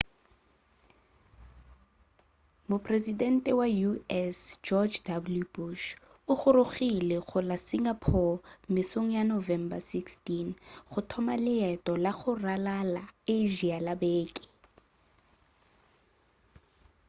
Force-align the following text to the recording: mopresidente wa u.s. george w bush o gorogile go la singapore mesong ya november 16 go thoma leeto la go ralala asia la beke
mopresidente 2.69 3.51
wa 3.59 3.67
u.s. 3.91 4.37
george 4.65 4.97
w 5.41 5.45
bush 5.53 5.85
o 6.31 6.33
gorogile 6.41 7.17
go 7.27 7.39
la 7.49 7.57
singapore 7.67 8.37
mesong 8.73 9.09
ya 9.17 9.23
november 9.35 9.79
16 9.93 10.49
go 10.91 10.99
thoma 11.09 11.35
leeto 11.45 11.91
la 12.03 12.11
go 12.19 12.31
ralala 12.45 13.03
asia 13.39 13.77
la 13.85 13.93
beke 14.01 14.43